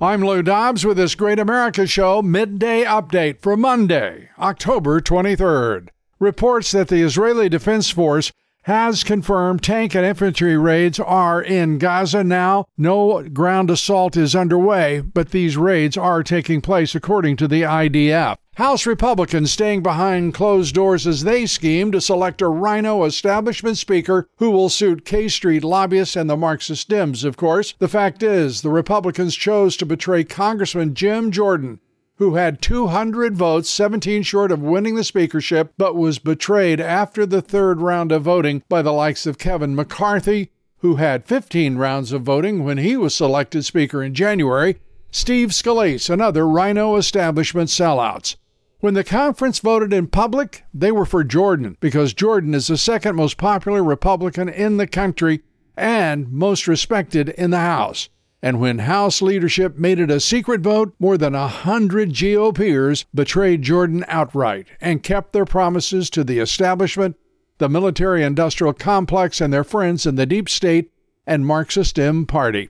[0.00, 5.90] I'm Lou Dobbs with this Great America Show midday update for Monday, October 23rd.
[6.18, 8.32] Reports that the Israeli Defense Force
[8.64, 12.64] has confirmed tank and infantry raids are in Gaza now.
[12.78, 18.36] No ground assault is underway, but these raids are taking place according to the IDF.
[18.56, 24.28] House Republicans staying behind closed doors as they scheme to select a RINO establishment speaker
[24.36, 27.74] who will suit K Street lobbyists and the Marxist Dems, of course.
[27.80, 31.80] The fact is, the Republicans chose to betray Congressman Jim Jordan
[32.16, 37.42] who had 200 votes, 17 short of winning the speakership, but was betrayed after the
[37.42, 42.22] third round of voting by the likes of Kevin McCarthy, who had 15 rounds of
[42.22, 44.78] voting when he was selected Speaker in January,
[45.10, 48.36] Steve Scalise, and other RINO establishment sellouts.
[48.80, 53.16] When the conference voted in public, they were for Jordan because Jordan is the second
[53.16, 55.42] most popular Republican in the country
[55.76, 58.10] and most respected in the House.
[58.44, 63.62] And when House leadership made it a secret vote, more than a hundred GOPers betrayed
[63.62, 67.16] Jordan outright and kept their promises to the establishment,
[67.56, 70.90] the military industrial complex, and their friends in the deep state
[71.26, 72.68] and Marxist M party.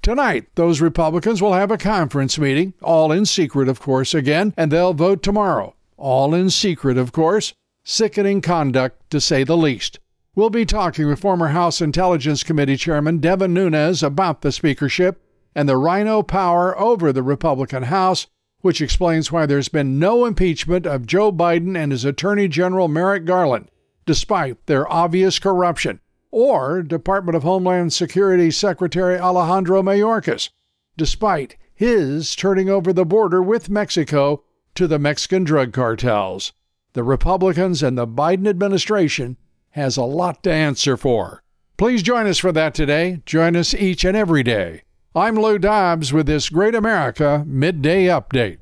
[0.00, 4.70] Tonight, those Republicans will have a conference meeting, all in secret, of course, again, and
[4.70, 5.74] they'll vote tomorrow.
[5.96, 7.52] All in secret, of course.
[7.82, 9.98] Sickening conduct, to say the least.
[10.36, 15.18] We'll be talking with former House Intelligence Committee Chairman Devin Nunes about the speakership
[15.54, 18.26] and the RINO power over the Republican House,
[18.60, 23.24] which explains why there's been no impeachment of Joe Biden and his Attorney General Merrick
[23.24, 23.70] Garland,
[24.04, 26.00] despite their obvious corruption,
[26.30, 30.50] or Department of Homeland Security Secretary Alejandro Mayorkas,
[30.98, 34.44] despite his turning over the border with Mexico
[34.74, 36.52] to the Mexican drug cartels.
[36.92, 39.38] The Republicans and the Biden administration
[39.76, 41.42] has a lot to answer for.
[41.76, 43.20] Please join us for that today.
[43.26, 44.82] Join us each and every day.
[45.14, 48.54] I'm Lou Dobbs with this Great America Midday Update.